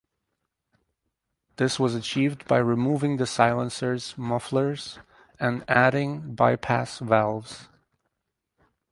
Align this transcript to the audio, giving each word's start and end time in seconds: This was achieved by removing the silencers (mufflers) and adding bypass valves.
This 1.57 1.79
was 1.79 1.93
achieved 1.93 2.47
by 2.47 2.57
removing 2.57 3.17
the 3.17 3.27
silencers 3.27 4.15
(mufflers) 4.17 4.97
and 5.39 5.63
adding 5.69 6.33
bypass 6.33 6.97
valves. 6.97 7.69